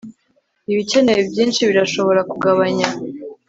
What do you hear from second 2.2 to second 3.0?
kugabanya